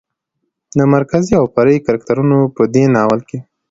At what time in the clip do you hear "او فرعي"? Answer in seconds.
1.39-1.77